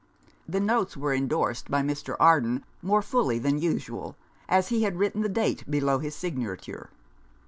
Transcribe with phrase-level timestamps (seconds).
[0.49, 2.15] The notes were endorsed by Mr.
[2.19, 4.15] Arden more fully than usual,
[4.49, 6.89] as he had written the date below his signature.